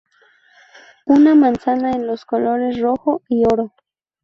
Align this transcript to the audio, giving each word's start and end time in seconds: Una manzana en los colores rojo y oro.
Una 1.05 1.35
manzana 1.35 1.91
en 1.91 2.07
los 2.07 2.25
colores 2.25 2.79
rojo 2.81 3.21
y 3.29 3.43
oro. 3.45 3.71